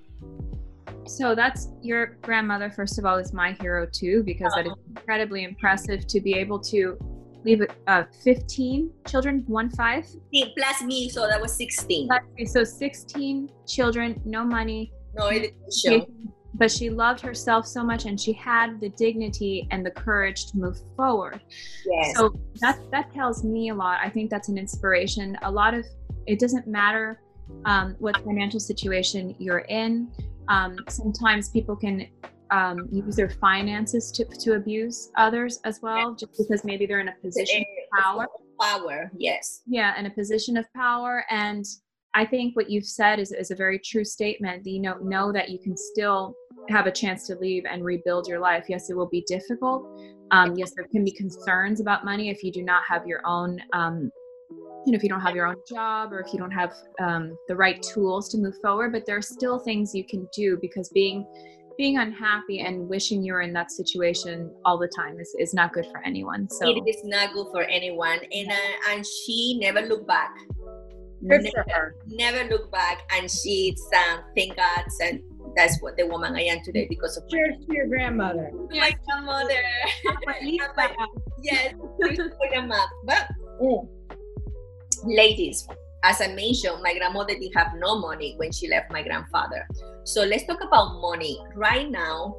So 1.06 1.34
that's 1.34 1.68
your 1.82 2.18
grandmother, 2.22 2.70
first 2.70 2.98
of 2.98 3.06
all, 3.06 3.16
is 3.16 3.32
my 3.32 3.52
hero 3.60 3.86
too, 3.86 4.22
because 4.24 4.52
that 4.54 4.66
is 4.66 4.72
uh-huh. 4.72 4.80
incredibly 4.96 5.44
impressive 5.44 6.06
to 6.08 6.20
be 6.20 6.34
able 6.34 6.58
to 6.60 6.98
leave 7.44 7.62
uh, 7.86 8.04
15 8.24 8.90
children, 9.06 9.44
one 9.46 9.70
five. 9.70 10.04
Plus 10.56 10.82
me, 10.82 11.08
so 11.08 11.28
that 11.28 11.40
was 11.40 11.52
16. 11.54 12.08
So 12.46 12.64
16 12.64 13.50
children, 13.66 14.20
no 14.24 14.44
money, 14.44 14.92
no 15.16 15.28
education 15.28 16.06
but 16.58 16.70
she 16.70 16.90
loved 16.90 17.20
herself 17.20 17.66
so 17.66 17.84
much 17.84 18.06
and 18.06 18.20
she 18.20 18.32
had 18.32 18.80
the 18.80 18.88
dignity 18.90 19.68
and 19.70 19.84
the 19.84 19.90
courage 19.90 20.50
to 20.50 20.58
move 20.58 20.78
forward. 20.96 21.40
Yes. 21.84 22.16
so 22.16 22.38
that 22.60 22.78
that 22.90 23.12
tells 23.12 23.44
me 23.44 23.68
a 23.68 23.74
lot. 23.74 23.98
I 24.02 24.08
think 24.08 24.30
that's 24.30 24.48
an 24.48 24.58
inspiration. 24.58 25.36
A 25.42 25.50
lot 25.50 25.74
of 25.74 25.84
it 26.26 26.40
doesn't 26.40 26.66
matter 26.66 27.20
um, 27.64 27.94
what 27.98 28.16
financial 28.24 28.60
situation 28.60 29.34
you're 29.38 29.66
in. 29.68 30.10
Um, 30.48 30.76
sometimes 30.88 31.50
people 31.50 31.76
can 31.76 32.08
um, 32.50 32.88
use 32.92 33.16
their 33.16 33.30
finances 33.30 34.10
to, 34.12 34.24
to 34.24 34.54
abuse 34.54 35.10
others 35.16 35.60
as 35.64 35.80
well 35.82 36.14
just 36.14 36.32
because 36.38 36.64
maybe 36.64 36.86
they're 36.86 37.00
in 37.00 37.08
a 37.08 37.14
position 37.22 37.60
of 37.60 38.02
power. 38.02 38.26
power 38.60 39.10
yes. 39.16 39.62
Yeah 39.66 39.98
in 39.98 40.06
a 40.06 40.10
position 40.10 40.56
of 40.56 40.66
power. 40.74 41.24
And 41.30 41.64
I 42.14 42.24
think 42.24 42.56
what 42.56 42.70
you've 42.70 42.86
said 42.86 43.18
is, 43.18 43.30
is 43.30 43.50
a 43.50 43.54
very 43.54 43.78
true 43.78 44.04
statement. 44.04 44.66
You 44.66 44.80
know, 44.80 44.96
know 44.98 45.32
that 45.32 45.50
you 45.50 45.58
can 45.58 45.76
still 45.76 46.34
have 46.68 46.86
a 46.86 46.92
chance 46.92 47.26
to 47.26 47.36
leave 47.36 47.64
and 47.64 47.84
rebuild 47.84 48.26
your 48.26 48.40
life. 48.40 48.64
Yes, 48.68 48.90
it 48.90 48.96
will 48.96 49.08
be 49.08 49.24
difficult. 49.26 49.86
Um, 50.30 50.54
yes, 50.56 50.72
there 50.74 50.86
can 50.88 51.04
be 51.04 51.12
concerns 51.12 51.80
about 51.80 52.04
money 52.04 52.30
if 52.30 52.42
you 52.42 52.52
do 52.52 52.62
not 52.62 52.82
have 52.88 53.06
your 53.06 53.20
own, 53.26 53.58
um, 53.72 54.10
you 54.84 54.92
know, 54.92 54.96
if 54.96 55.02
you 55.02 55.08
don't 55.08 55.20
have 55.20 55.34
your 55.34 55.46
own 55.46 55.56
job 55.68 56.12
or 56.12 56.20
if 56.20 56.32
you 56.32 56.38
don't 56.38 56.50
have 56.50 56.72
um, 57.00 57.36
the 57.48 57.56
right 57.56 57.80
tools 57.82 58.28
to 58.30 58.38
move 58.38 58.54
forward. 58.60 58.92
But 58.92 59.06
there 59.06 59.16
are 59.16 59.22
still 59.22 59.58
things 59.58 59.94
you 59.94 60.04
can 60.04 60.28
do 60.34 60.58
because 60.60 60.88
being 60.90 61.26
being 61.76 61.98
unhappy 61.98 62.60
and 62.60 62.88
wishing 62.88 63.22
you 63.22 63.34
were 63.34 63.42
in 63.42 63.52
that 63.52 63.70
situation 63.70 64.50
all 64.64 64.78
the 64.78 64.88
time 64.96 65.20
is, 65.20 65.36
is 65.38 65.52
not 65.52 65.74
good 65.74 65.84
for 65.92 66.02
anyone. 66.04 66.48
So 66.48 66.70
it 66.70 66.88
is 66.88 67.04
not 67.04 67.34
good 67.34 67.48
for 67.52 67.62
anyone. 67.64 68.18
And 68.32 68.50
uh, 68.50 68.90
and 68.90 69.04
she 69.06 69.58
never 69.60 69.82
looked 69.82 70.08
back. 70.08 70.34
Good 71.28 71.48
never, 71.54 71.94
never 72.06 72.50
look 72.50 72.70
back 72.70 73.02
and 73.10 73.30
she's 73.30 73.80
um, 73.96 74.20
thank 74.36 74.54
God 74.54 74.84
and 75.02 75.20
that's 75.56 75.80
what 75.80 75.96
the 75.96 76.06
woman 76.06 76.36
I 76.36 76.42
am 76.42 76.62
today 76.62 76.86
because 76.88 77.16
of 77.16 77.28
cheers 77.28 77.56
to 77.66 77.74
your 77.74 77.86
grandmother. 77.86 78.50
My 78.70 78.94
grandmother. 79.06 79.62
yes, 81.42 81.74
but 83.04 83.28
mm. 83.60 83.88
ladies, 85.04 85.66
as 86.04 86.20
I 86.20 86.28
mentioned, 86.28 86.82
my 86.82 86.96
grandmother 86.96 87.34
did 87.38 87.52
have 87.56 87.72
no 87.78 87.98
money 87.98 88.34
when 88.36 88.52
she 88.52 88.68
left 88.68 88.92
my 88.92 89.02
grandfather. 89.02 89.66
So 90.04 90.22
let's 90.22 90.44
talk 90.46 90.62
about 90.62 91.00
money. 91.00 91.40
Right 91.54 91.90
now, 91.90 92.36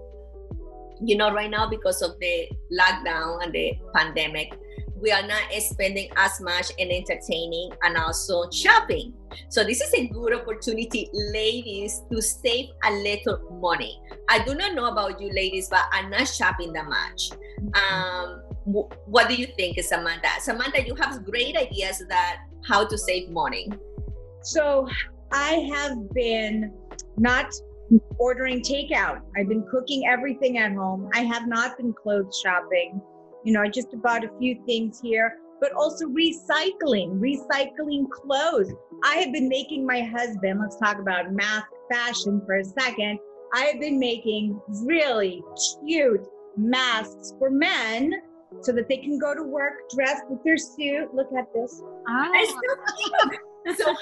you 1.03 1.17
know, 1.17 1.33
right 1.33 1.49
now 1.49 1.67
because 1.67 2.01
of 2.01 2.19
the 2.19 2.47
lockdown 2.71 3.43
and 3.43 3.51
the 3.51 3.73
pandemic, 3.95 4.53
we 5.01 5.11
are 5.11 5.25
not 5.25 5.43
spending 5.59 6.09
as 6.17 6.39
much 6.41 6.71
in 6.77 6.91
entertaining 6.91 7.71
and 7.83 7.97
also 7.97 8.49
shopping. 8.51 9.13
So 9.49 9.63
this 9.63 9.81
is 9.81 9.93
a 9.93 10.07
good 10.07 10.33
opportunity, 10.33 11.09
ladies, 11.13 12.01
to 12.11 12.21
save 12.21 12.69
a 12.85 12.91
little 12.91 13.59
money. 13.61 13.99
I 14.29 14.43
do 14.43 14.55
not 14.55 14.73
know 14.73 14.85
about 14.85 15.21
you 15.21 15.31
ladies, 15.31 15.69
but 15.69 15.81
I'm 15.91 16.09
not 16.09 16.27
shopping 16.27 16.73
that 16.73 16.87
much. 16.87 17.31
Um, 17.75 18.41
what 18.65 19.29
do 19.29 19.35
you 19.35 19.47
think, 19.57 19.79
Samantha? 19.81 20.27
Samantha, 20.41 20.85
you 20.85 20.95
have 20.95 21.23
great 21.25 21.55
ideas 21.55 22.03
that 22.09 22.37
how 22.65 22.85
to 22.85 22.97
save 22.97 23.29
money. 23.29 23.69
So 24.41 24.87
I 25.31 25.69
have 25.73 26.11
been 26.13 26.73
not 27.17 27.53
ordering 28.17 28.61
takeout. 28.61 29.21
I've 29.37 29.47
been 29.47 29.65
cooking 29.69 30.07
everything 30.07 30.57
at 30.57 30.73
home. 30.73 31.09
I 31.13 31.21
have 31.21 31.47
not 31.47 31.77
been 31.77 31.93
clothes 31.93 32.39
shopping 32.43 33.01
you 33.47 33.53
know, 33.53 33.61
I 33.61 33.69
just 33.69 33.87
bought 34.01 34.25
a 34.25 34.29
few 34.39 34.61
things 34.65 34.99
here, 35.01 35.37
but 35.61 35.71
also 35.71 36.05
recycling, 36.07 37.17
recycling 37.17 38.09
clothes. 38.09 38.73
I 39.05 39.15
have 39.15 39.31
been 39.31 39.47
making 39.47 39.85
my 39.85 40.01
husband, 40.01 40.59
let's 40.59 40.77
talk 40.77 40.99
about 40.99 41.31
math 41.31 41.63
fashion 41.89 42.41
for 42.45 42.57
a 42.57 42.65
second. 42.65 43.19
I 43.53 43.61
have 43.61 43.79
been 43.79 43.97
making 43.97 44.59
really 44.83 45.41
cute 45.85 46.27
masks 46.57 47.35
for 47.39 47.49
men 47.49 48.15
so 48.59 48.73
that 48.73 48.89
they 48.89 48.97
can 48.97 49.17
go 49.17 49.33
to 49.33 49.43
work 49.43 49.89
dressed 49.95 50.23
with 50.29 50.43
their 50.43 50.57
suit. 50.57 51.15
Look 51.15 51.29
at 51.31 51.45
this. 51.53 51.81
Ah. 52.09 52.29
so 53.77 53.95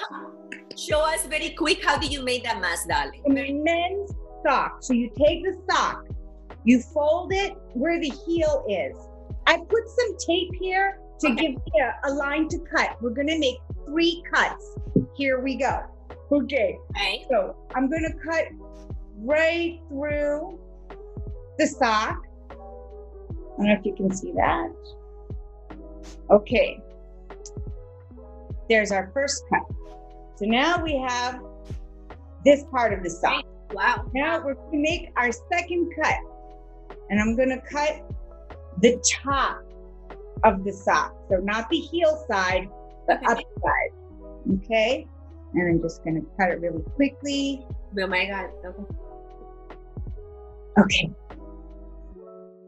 show 0.76 1.02
us 1.02 1.24
very 1.26 1.50
quick 1.50 1.84
how 1.84 1.98
do 1.98 2.08
you 2.08 2.24
make 2.24 2.42
that 2.42 2.60
mask, 2.60 2.88
darling? 2.88 3.22
Men's 3.62 4.10
sock. 4.44 4.82
So 4.82 4.92
you 4.92 5.08
take 5.16 5.44
the 5.44 5.56
sock, 5.70 6.04
you 6.64 6.80
fold 6.80 7.32
it 7.32 7.54
where 7.74 8.00
the 8.00 8.10
heel 8.26 8.64
is. 8.68 8.96
I 9.46 9.58
put 9.58 9.88
some 9.88 10.16
tape 10.18 10.50
here 10.60 10.98
to 11.20 11.28
okay. 11.28 11.36
give 11.36 11.50
me 11.52 11.80
a, 11.80 12.08
a, 12.08 12.12
line 12.12 12.48
to 12.48 12.58
cut. 12.58 13.00
We're 13.00 13.10
gonna 13.10 13.38
make 13.38 13.58
three 13.86 14.22
cuts. 14.32 14.76
Here 15.14 15.40
we 15.40 15.56
go. 15.56 15.82
Okay. 16.32 16.78
okay. 16.90 17.26
So 17.30 17.56
I'm 17.74 17.88
gonna 17.88 18.12
cut 18.12 18.46
right 19.18 19.80
through 19.88 20.58
the 21.58 21.66
sock. 21.66 22.18
I 22.50 22.54
don't 23.56 23.66
know 23.66 23.72
if 23.72 23.86
you 23.86 23.94
can 23.94 24.14
see 24.14 24.32
that. 24.32 24.72
Okay. 26.30 26.80
There's 28.68 28.90
our 28.90 29.10
first 29.14 29.44
cut. 29.48 29.62
So 30.36 30.44
now 30.44 30.82
we 30.82 30.96
have 31.08 31.40
this 32.44 32.64
part 32.64 32.92
of 32.92 33.02
the 33.02 33.10
sock. 33.10 33.44
Wow. 33.72 34.10
Now 34.12 34.44
we're 34.44 34.54
gonna 34.54 34.78
make 34.78 35.12
our 35.16 35.30
second 35.32 35.92
cut. 36.02 36.16
And 37.08 37.20
I'm 37.20 37.36
gonna 37.36 37.60
cut 37.60 38.02
the 38.80 39.02
top 39.22 39.62
of 40.44 40.64
the 40.64 40.72
sock. 40.72 41.14
So 41.28 41.36
not 41.36 41.68
the 41.70 41.78
heel 41.78 42.24
side, 42.28 42.68
the 43.08 43.14
okay. 43.14 43.26
upside. 43.26 43.92
Okay. 44.64 45.06
And 45.54 45.68
I'm 45.68 45.82
just 45.82 46.04
going 46.04 46.20
to 46.20 46.26
cut 46.38 46.50
it 46.50 46.60
really 46.60 46.82
quickly. 46.94 47.66
Oh 47.98 48.06
my 48.06 48.26
God. 48.26 48.50
Okay. 48.64 48.92
Okay. 50.78 51.10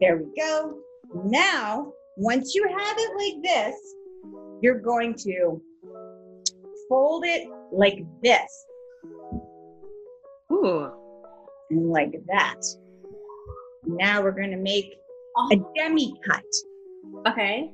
There 0.01 0.17
we 0.17 0.25
go. 0.35 0.79
Now, 1.25 1.93
once 2.17 2.55
you 2.55 2.67
have 2.67 2.97
it 2.97 3.11
like 3.17 3.43
this, 3.43 3.75
you're 4.61 4.79
going 4.79 5.13
to 5.15 5.61
fold 6.87 7.25
it 7.25 7.47
like 7.71 8.03
this. 8.23 8.65
Ooh. 10.51 10.91
And 11.69 11.89
like 11.91 12.13
that. 12.27 12.61
Now 13.85 14.21
we're 14.21 14.31
going 14.31 14.51
to 14.51 14.57
make 14.57 14.95
a 15.51 15.55
demi 15.75 16.13
cut. 16.27 16.43
Okay. 17.27 17.71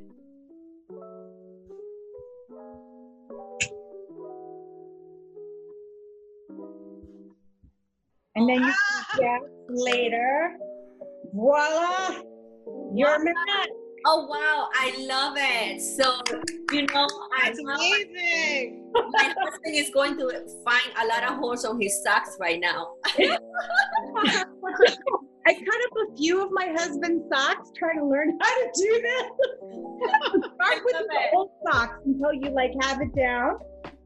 And 8.36 8.50
then 8.50 8.64
you 8.64 8.74
can 9.18 9.42
later. 9.70 10.58
Voila! 11.34 12.22
Your 12.94 13.24
mat. 13.24 13.70
Oh 14.08 14.28
wow, 14.28 14.70
I 14.76 14.96
love 15.00 15.34
it. 15.36 15.82
So 15.82 16.20
you 16.72 16.86
know, 16.86 17.08
That's 17.42 17.60
amazing. 17.60 18.92
My 18.94 19.34
husband 19.40 19.76
is 19.76 19.90
going 19.90 20.16
to 20.18 20.30
find 20.64 20.92
a 21.02 21.08
lot 21.08 21.24
of 21.24 21.40
holes 21.40 21.66
on 21.66 21.82
his 21.82 22.04
socks 22.04 22.38
right 22.40 22.60
now. 22.60 22.94
I 25.48 25.54
cut 25.54 25.60
up 25.60 26.10
a 26.10 26.16
few 26.18 26.44
of 26.44 26.50
my 26.52 26.68
husband's 26.76 27.24
socks 27.32 27.72
trying 27.78 28.00
to 28.00 28.06
learn 28.06 28.38
how 28.42 28.56
to 28.56 28.72
do 28.76 29.02
this. 29.02 29.32
Start 30.56 30.82
with 30.86 30.96
the 30.96 31.20
old 31.34 31.52
socks 31.72 32.00
until 32.06 32.34
you 32.34 32.50
like 32.50 32.72
have 32.82 33.02
it 33.02 33.16
down. 33.16 33.58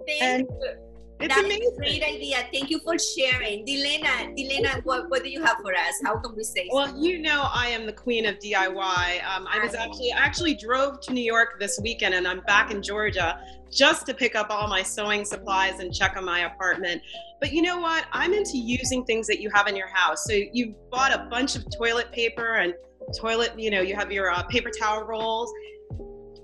Thank 0.07 0.21
and 0.21 0.47
you. 0.61 0.88
It's 1.19 1.35
That's 1.35 1.45
amazing. 1.45 1.71
a 1.73 1.77
great 1.77 2.01
idea. 2.03 2.47
Thank 2.53 2.69
you 2.69 2.79
for 2.79 2.97
sharing. 2.97 3.65
Delena, 3.65 4.33
Delena, 4.37 4.81
what, 4.85 5.09
what 5.09 5.21
do 5.21 5.29
you 5.29 5.43
have 5.43 5.57
for 5.61 5.73
us? 5.73 5.95
How 6.05 6.17
can 6.17 6.33
we 6.33 6.43
say 6.43 6.69
Well, 6.71 6.85
something? 6.87 7.03
you 7.03 7.19
know 7.19 7.49
I 7.53 7.67
am 7.67 7.85
the 7.85 7.91
queen 7.91 8.25
of 8.25 8.39
DIY. 8.39 9.23
Um, 9.25 9.45
I 9.49 9.59
was 9.61 9.75
actually 9.75 10.13
I 10.13 10.17
actually 10.19 10.53
drove 10.55 11.01
to 11.01 11.13
New 11.13 11.23
York 11.23 11.59
this 11.59 11.77
weekend, 11.83 12.13
and 12.15 12.25
I'm 12.25 12.39
back 12.41 12.71
in 12.71 12.81
Georgia 12.81 13.37
just 13.69 14.05
to 14.05 14.13
pick 14.13 14.35
up 14.35 14.47
all 14.49 14.69
my 14.69 14.81
sewing 14.81 15.25
supplies 15.25 15.79
and 15.81 15.93
check 15.93 16.15
on 16.15 16.23
my 16.23 16.41
apartment. 16.45 17.01
But 17.41 17.51
you 17.51 17.61
know 17.63 17.79
what? 17.79 18.05
I'm 18.13 18.33
into 18.33 18.57
using 18.57 19.03
things 19.03 19.27
that 19.27 19.41
you 19.41 19.49
have 19.53 19.67
in 19.67 19.75
your 19.75 19.89
house. 19.93 20.23
So 20.23 20.33
you 20.33 20.73
bought 20.89 21.11
a 21.13 21.27
bunch 21.29 21.57
of 21.57 21.65
toilet 21.77 22.11
paper 22.13 22.55
and 22.55 22.73
toilet. 23.17 23.59
You 23.59 23.71
know, 23.71 23.81
you 23.81 23.95
have 23.95 24.09
your 24.11 24.31
uh, 24.31 24.43
paper 24.43 24.69
towel 24.71 25.03
rolls. 25.03 25.51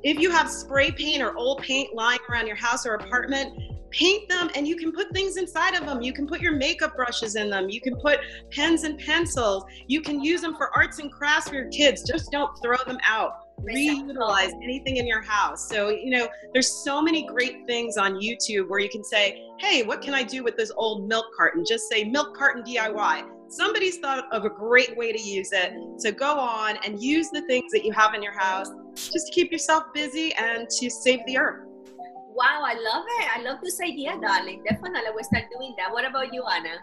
If 0.03 0.20
you 0.20 0.29
have 0.32 0.50
spray 0.51 0.91
paint 0.91 1.24
or 1.24 1.36
old 1.38 1.62
paint 1.63 1.96
lying 1.96 2.20
around 2.29 2.46
your 2.46 2.58
house 2.58 2.86
or 2.86 2.94
apartment, 2.96 3.58
paint 3.96 4.28
them 4.28 4.50
and 4.56 4.68
you 4.68 4.75
can 4.75 4.92
put 4.92 5.12
things 5.14 5.38
inside 5.38 5.74
of 5.74 5.86
them. 5.86 6.02
You 6.02 6.14
can 6.14 6.28
put 6.28 6.42
your 6.42 6.54
makeup 6.54 6.96
brushes 6.96 7.36
in 7.36 7.50
them. 7.50 7.70
You 7.70 7.80
can 7.80 7.96
put 7.96 8.20
pens 8.52 8.84
and 8.84 9.00
pencils. 9.00 9.64
You 9.88 10.02
can 10.02 10.22
use 10.22 10.42
them 10.42 10.56
for 10.56 10.75
arts 10.75 11.00
and 11.00 11.12
crafts 11.12 11.50
for 11.50 11.56
your 11.56 11.70
kids. 11.70 12.04
Just 12.04 12.32
don't 12.32 12.52
throw 12.62 12.78
them 12.86 12.98
out. 13.08 13.40
Reutilize 13.62 14.52
anything 14.62 14.98
in 14.98 15.08
your 15.08 15.22
house. 15.22 15.70
So, 15.70 15.90
you 15.90 16.10
know, 16.10 16.28
there's 16.54 16.70
so 16.70 17.02
many 17.02 17.25
great 17.25 17.66
things 17.66 17.96
on 17.96 18.16
YouTube 18.16 18.68
where 18.68 18.80
you 18.80 18.90
can 18.90 19.04
say, 19.04 19.42
hey, 19.60 19.84
what 19.84 20.02
can 20.02 20.14
I 20.14 20.24
do 20.24 20.44
with 20.44 20.58
this 20.58 20.72
old 20.75 21.08
milk 21.08 21.28
carton? 21.36 21.64
Just 21.66 21.88
say 21.90 22.04
milk 22.04 22.36
carton 22.36 22.64
DIY. 22.64 23.30
Somebody's 23.48 24.00
thought 24.00 24.25
of 24.34 24.44
a 24.44 24.50
great 24.50 24.98
way 24.98 25.14
to 25.14 25.22
use 25.22 25.52
it. 25.54 25.72
So 25.98 26.12
go 26.12 26.38
on 26.38 26.78
and 26.84 27.02
use 27.02 27.30
the 27.30 27.44
things 27.44 27.72
that 27.72 27.86
you 27.86 27.94
have 27.94 28.14
in 28.14 28.22
your 28.22 28.38
house 28.38 28.70
just 28.96 29.28
to 29.28 29.32
keep 29.34 29.52
yourself 29.52 29.86
busy 29.94 30.34
and 30.34 30.68
to 30.70 30.90
save 30.90 31.20
the 31.25 31.38
earth. 31.38 31.66
Wow, 32.36 32.63
I 32.65 32.74
love 32.74 33.06
it. 33.20 33.38
I 33.38 33.42
love 33.44 33.60
this 33.63 33.80
idea, 33.80 34.18
darling. 34.22 34.62
Definitely, 34.70 35.10
we'll 35.13 35.24
start 35.24 35.46
doing 35.58 35.74
that. 35.77 35.94
What 35.94 36.04
about 36.04 36.34
you, 36.34 36.44
Ana? 36.44 36.80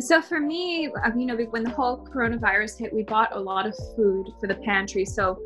So 0.00 0.22
for 0.22 0.40
me, 0.40 0.88
uh, 1.04 1.10
you 1.14 1.26
know, 1.26 1.36
when 1.36 1.62
the 1.62 1.70
whole 1.70 1.98
coronavirus 1.98 2.78
hit, 2.78 2.94
we 2.94 3.02
bought 3.02 3.36
a 3.36 3.38
lot 3.38 3.66
of 3.66 3.76
food 3.94 4.30
for 4.40 4.46
the 4.46 4.54
pantry. 4.54 5.04
So 5.04 5.38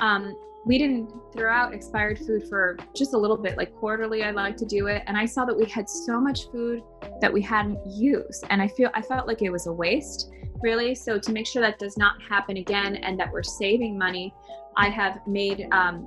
um, 0.00 0.36
we 0.64 0.78
didn't 0.78 1.10
throw 1.32 1.52
out 1.52 1.74
expired 1.74 2.20
food 2.20 2.48
for 2.48 2.76
just 2.94 3.12
a 3.12 3.18
little 3.18 3.36
bit, 3.36 3.56
like 3.56 3.74
quarterly. 3.74 4.22
I 4.22 4.30
like 4.30 4.56
to 4.58 4.66
do 4.66 4.86
it, 4.86 5.02
and 5.08 5.16
I 5.16 5.26
saw 5.26 5.44
that 5.44 5.56
we 5.56 5.64
had 5.64 5.88
so 5.88 6.20
much 6.20 6.48
food 6.52 6.84
that 7.20 7.32
we 7.32 7.42
hadn't 7.42 7.80
used, 7.84 8.44
and 8.50 8.62
I 8.62 8.68
feel 8.68 8.90
I 8.94 9.02
felt 9.02 9.26
like 9.26 9.42
it 9.42 9.50
was 9.50 9.66
a 9.66 9.72
waste, 9.72 10.30
really. 10.62 10.94
So 10.94 11.18
to 11.18 11.32
make 11.32 11.48
sure 11.48 11.60
that 11.60 11.80
does 11.80 11.96
not 11.96 12.22
happen 12.22 12.58
again, 12.58 12.94
and 12.94 13.18
that 13.18 13.32
we're 13.32 13.42
saving 13.42 13.98
money, 13.98 14.32
I 14.76 14.90
have 14.90 15.26
made. 15.26 15.66
Um, 15.72 16.06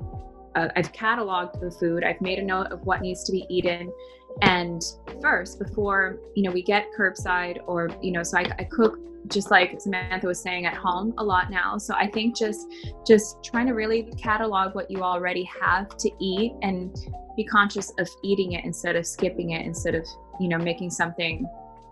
uh, 0.56 0.70
I've 0.76 0.92
cataloged 0.92 1.60
the 1.60 1.72
food. 1.72 2.04
I've 2.04 2.22
made 2.22 2.40
a 2.40 2.44
note 2.44 2.68
of 2.68 2.82
what 2.86 3.02
needs 3.02 3.24
to 3.26 3.32
be 3.32 3.46
eaten, 3.50 3.92
and 4.42 4.82
first 5.22 5.60
before 5.60 6.20
you 6.36 6.44
know 6.44 6.52
we 6.52 6.64
get 6.64 6.88
curbside 6.98 7.60
or 7.68 7.90
you 8.02 8.12
know 8.12 8.24
so 8.24 8.38
I, 8.38 8.42
I 8.60 8.64
cook 8.64 8.98
just 9.28 9.52
like 9.52 9.80
samantha 9.80 10.26
was 10.26 10.42
saying 10.42 10.66
at 10.66 10.76
home 10.76 11.14
a 11.18 11.24
lot 11.24 11.52
now. 11.52 11.78
So 11.78 11.94
i 11.96 12.08
think 12.08 12.36
just 12.36 12.68
just 13.06 13.44
trying 13.44 13.68
to 13.68 13.74
really 13.74 14.04
catalog 14.18 14.74
what 14.74 14.90
you 14.90 15.04
already 15.04 15.48
have 15.62 15.96
to 15.98 16.10
eat 16.20 16.54
and 16.62 16.96
be 17.36 17.44
conscious 17.44 17.92
of 18.00 18.10
eating 18.24 18.54
it 18.54 18.66
instead 18.66 18.96
of 18.96 19.06
skipping 19.06 19.52
it 19.52 19.66
instead 19.66 19.96
of 19.96 20.06
you 20.40 20.48
know 20.48 20.58
making 20.58 20.90
something 20.90 21.48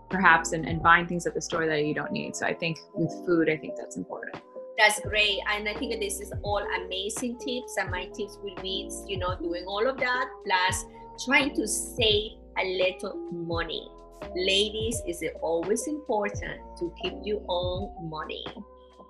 perhaps 0.08 0.52
and, 0.52 0.66
and 0.66 0.82
buying 0.82 1.06
things 1.06 1.24
at 1.26 1.34
the 1.34 1.40
store 1.40 1.66
that 1.66 1.84
you 1.84 1.94
don't 1.94 2.12
need. 2.12 2.34
So 2.34 2.46
i 2.46 2.54
think 2.54 2.78
with 2.94 3.12
food 3.26 3.48
i 3.48 3.56
think 3.56 3.74
that's 3.76 3.96
important 3.96 4.42
That's 4.80 4.98
great. 5.00 5.40
And 5.52 5.68
I 5.68 5.74
think 5.74 6.00
this 6.00 6.20
is 6.20 6.32
all 6.42 6.66
amazing 6.82 7.38
tips. 7.38 7.76
And 7.76 7.90
my 7.90 8.06
tips 8.06 8.38
will 8.42 8.56
be, 8.62 8.90
you 9.06 9.18
know, 9.18 9.36
doing 9.36 9.66
all 9.66 9.86
of 9.86 9.98
that, 9.98 10.30
plus 10.46 10.86
trying 11.26 11.54
to 11.56 11.68
save 11.68 12.38
a 12.58 12.64
little 12.64 13.14
money. 13.30 13.86
Ladies, 14.34 15.02
is 15.06 15.20
it 15.20 15.34
always 15.42 15.86
important 15.86 16.62
to 16.78 16.94
keep 17.02 17.12
your 17.24 17.42
own 17.46 18.08
money? 18.08 18.42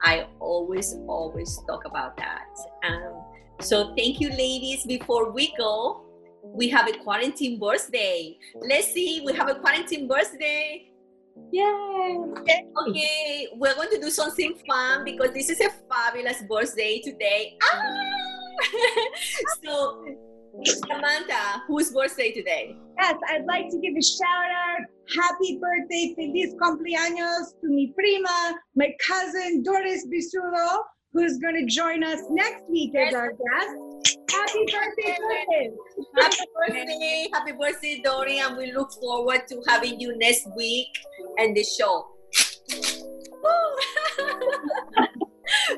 I 0.03 0.27
always, 0.41 0.97
always 1.07 1.57
talk 1.69 1.85
about 1.85 2.17
that. 2.17 2.49
Um, 2.85 3.23
so 3.61 3.95
thank 3.97 4.19
you, 4.19 4.31
ladies. 4.31 4.85
Before 4.85 5.31
we 5.31 5.55
go, 5.57 6.05
we 6.43 6.69
have 6.71 6.89
a 6.89 6.99
quarantine 6.99 7.61
birthday. 7.61 8.37
Let's 8.57 8.93
see, 8.93 9.23
we 9.25 9.35
have 9.35 9.49
a 9.49 9.55
quarantine 9.55 10.09
birthday. 10.09 10.90
Yay 11.53 12.19
Okay, 12.89 13.49
we're 13.57 13.75
going 13.75 13.91
to 13.91 14.01
do 14.01 14.11
something 14.11 14.55
fun 14.67 15.05
because 15.05 15.33
this 15.33 15.51
is 15.51 15.61
a 15.61 15.71
fabulous 15.89 16.43
birthday 16.49 17.01
today. 17.01 17.57
Ah! 17.63 18.21
so, 19.63 20.05
Samantha, 20.65 21.63
whose 21.67 21.93
birthday 21.93 22.33
today? 22.33 22.77
Yes, 22.99 23.17
I'd 23.29 23.45
like 23.45 23.69
to 23.71 23.79
give 23.79 23.95
a 23.97 24.03
shout 24.03 24.51
out. 24.51 24.87
Happy 25.17 25.59
birthday, 25.61 26.15
feliz 26.15 26.55
cumpleaños 26.55 27.61
to 27.61 27.69
mi 27.69 27.93
prima, 27.95 28.59
my 28.77 28.93
cousin 29.07 29.63
Doris 29.63 30.07
Bisudo, 30.07 30.83
who's 31.13 31.39
going 31.39 31.55
to 31.55 31.67
join 31.67 32.05
us 32.05 32.21
next 32.31 32.63
week 32.69 32.95
as 32.95 33.15
our 33.15 33.33
guest. 33.33 34.10
Happy 34.41 34.65
birthday, 34.73 35.17
Doris! 35.19 35.75
Happy 36.19 36.45
birthday, 36.57 37.29
happy 37.33 37.53
birthday, 37.53 38.01
Dory, 38.03 38.39
and 38.39 38.57
we 38.57 38.73
look 38.73 38.91
forward 38.93 39.43
to 39.49 39.63
having 39.69 40.01
you 40.01 40.17
next 40.17 40.49
week 40.57 40.89
and 41.39 41.55
the 41.55 41.63
show. 41.63 42.09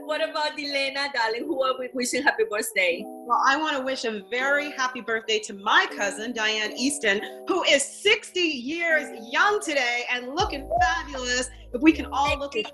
what 0.00 0.28
about 0.28 0.52
Elena, 0.58 1.08
darling? 1.14 1.44
Who 1.46 1.62
are 1.62 1.78
we 1.78 1.88
wishing 1.94 2.22
happy 2.22 2.44
birthday? 2.50 3.02
Well, 3.04 3.40
I 3.46 3.56
want 3.56 3.76
to 3.76 3.82
wish 3.82 4.04
a 4.04 4.22
very 4.30 4.70
happy 4.70 5.00
birthday 5.00 5.38
to 5.40 5.54
my 5.54 5.86
cousin, 5.96 6.32
Diane 6.32 6.72
Easton, 6.76 7.20
who 7.48 7.62
is 7.64 7.82
60 7.82 8.40
years 8.40 9.08
young 9.30 9.60
today 9.60 10.04
and 10.10 10.34
looking 10.34 10.68
fabulous. 10.80 11.50
If 11.72 11.80
we 11.80 11.92
can 11.92 12.06
all 12.06 12.38
look 12.38 12.54
at 12.56 12.66
her. 12.66 12.72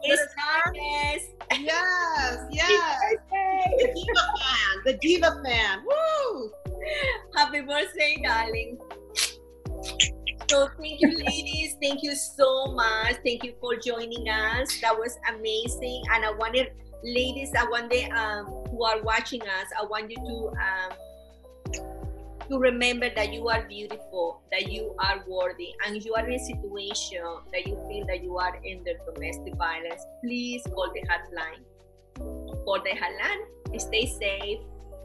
Yes. 0.75 1.23
Yes, 1.61 2.39
yes. 2.51 3.15
The 3.31 3.93
Diva 3.95 4.25
fan, 4.39 4.83
the 4.85 4.93
Diva 5.01 5.41
fan. 5.45 5.83
Woo! 5.87 6.53
Happy 7.35 7.61
birthday, 7.61 8.21
darling. 8.23 8.79
So 10.51 10.69
thank 10.81 11.01
you, 11.01 11.11
ladies. 11.11 11.77
Thank 11.81 12.03
you 12.03 12.15
so 12.15 12.73
much. 12.73 13.17
Thank 13.25 13.45
you 13.45 13.55
for 13.61 13.77
joining 13.77 14.29
us. 14.29 14.81
That 14.81 14.97
was 14.97 15.19
amazing. 15.29 16.03
And 16.13 16.25
I 16.25 16.33
wanted, 16.33 16.73
ladies, 17.03 17.53
I 17.59 17.65
want 17.65 17.91
the 17.91 18.11
um, 18.11 18.47
who 18.71 18.85
are 18.85 19.03
watching 19.03 19.43
us. 19.43 19.69
I 19.79 19.85
want 19.85 20.11
you 20.11 20.17
to 20.17 20.53
um, 20.59 20.93
to 22.49 22.59
remember 22.59 23.11
that 23.15 23.33
you 23.33 23.49
are 23.49 23.67
beautiful, 23.69 24.41
that 24.51 24.73
you 24.73 24.95
are 24.99 25.23
worthy, 25.29 25.75
and 25.87 26.03
you 26.03 26.15
are 26.15 26.27
in 26.27 26.35
a 26.35 26.39
situation 26.39 27.23
that 27.53 27.67
you 27.67 27.77
feel 27.89 28.07
that 28.07 28.23
you 28.23 28.39
are 28.39 28.57
under 28.57 28.93
domestic 29.13 29.55
violence. 29.57 30.03
Please 30.25 30.63
call 30.75 30.91
the 30.95 31.03
hotline. 31.03 31.63
Call 32.65 32.81
the 32.83 32.91
hotline. 32.91 33.79
Stay 33.79 34.07
safe. 34.07 34.61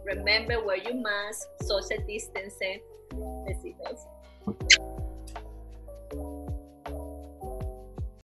Remember, 0.05 0.63
wear 0.63 0.77
your 0.77 0.95
mask, 0.95 1.47
social 1.61 1.97
distancing. 2.07 2.79
Besitos. 3.13 4.92